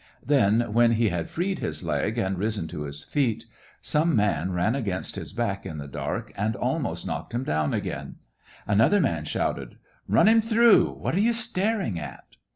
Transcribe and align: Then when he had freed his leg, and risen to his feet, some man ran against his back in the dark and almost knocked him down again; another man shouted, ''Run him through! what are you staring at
Then 0.25 0.61
when 0.73 0.93
he 0.93 1.09
had 1.09 1.29
freed 1.29 1.59
his 1.59 1.83
leg, 1.83 2.17
and 2.17 2.39
risen 2.39 2.67
to 2.69 2.85
his 2.85 3.03
feet, 3.03 3.45
some 3.83 4.15
man 4.15 4.51
ran 4.51 4.73
against 4.73 5.15
his 5.15 5.31
back 5.31 5.63
in 5.63 5.77
the 5.77 5.87
dark 5.87 6.31
and 6.35 6.55
almost 6.55 7.05
knocked 7.05 7.35
him 7.35 7.43
down 7.43 7.71
again; 7.71 8.15
another 8.65 8.99
man 8.99 9.25
shouted, 9.25 9.77
''Run 10.09 10.27
him 10.27 10.41
through! 10.41 10.89
what 10.91 11.13
are 11.13 11.19
you 11.19 11.33
staring 11.33 11.99
at 11.99 12.35